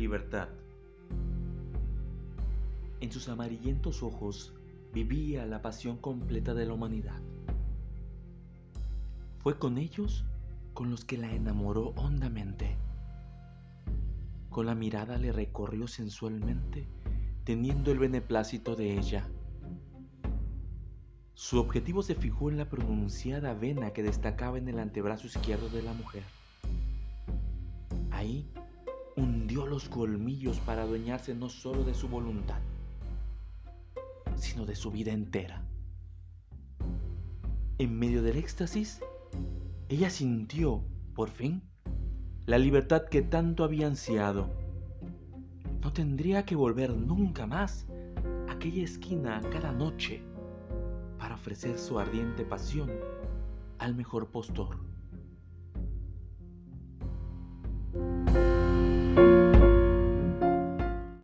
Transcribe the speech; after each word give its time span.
libertad. 0.00 0.48
En 3.00 3.12
sus 3.12 3.28
amarillentos 3.28 4.02
ojos 4.02 4.54
vivía 4.94 5.44
la 5.44 5.60
pasión 5.60 5.98
completa 5.98 6.54
de 6.54 6.64
la 6.64 6.72
humanidad. 6.72 7.20
Fue 9.40 9.58
con 9.58 9.76
ellos 9.76 10.24
con 10.72 10.90
los 10.90 11.04
que 11.04 11.18
la 11.18 11.30
enamoró 11.30 11.92
hondamente. 11.96 12.78
Con 14.48 14.64
la 14.64 14.74
mirada 14.74 15.18
le 15.18 15.32
recorrió 15.32 15.86
sensualmente, 15.86 16.88
teniendo 17.44 17.92
el 17.92 17.98
beneplácito 17.98 18.76
de 18.76 18.98
ella. 18.98 19.28
Su 21.34 21.58
objetivo 21.58 22.02
se 22.02 22.14
fijó 22.14 22.48
en 22.48 22.56
la 22.56 22.70
pronunciada 22.70 23.52
vena 23.52 23.92
que 23.92 24.02
destacaba 24.02 24.56
en 24.56 24.68
el 24.68 24.78
antebrazo 24.78 25.26
izquierdo 25.26 25.68
de 25.68 25.82
la 25.82 25.92
mujer. 25.92 26.22
Ahí 28.10 28.50
los 29.70 29.88
colmillos 29.88 30.58
para 30.58 30.82
adueñarse 30.82 31.32
no 31.32 31.48
solo 31.48 31.84
de 31.84 31.94
su 31.94 32.08
voluntad, 32.08 32.58
sino 34.34 34.66
de 34.66 34.74
su 34.74 34.90
vida 34.90 35.12
entera. 35.12 35.62
En 37.78 37.96
medio 37.96 38.20
del 38.22 38.36
éxtasis, 38.36 39.00
ella 39.88 40.10
sintió, 40.10 40.82
por 41.14 41.30
fin, 41.30 41.62
la 42.46 42.58
libertad 42.58 43.04
que 43.08 43.22
tanto 43.22 43.62
había 43.62 43.86
ansiado. 43.86 44.50
No 45.80 45.92
tendría 45.92 46.44
que 46.44 46.56
volver 46.56 46.90
nunca 46.90 47.46
más 47.46 47.86
a 48.48 48.52
aquella 48.52 48.82
esquina 48.82 49.40
cada 49.52 49.70
noche 49.70 50.20
para 51.16 51.36
ofrecer 51.36 51.78
su 51.78 51.98
ardiente 51.98 52.44
pasión 52.44 52.90
al 53.78 53.94
mejor 53.94 54.30
postor. 54.32 54.78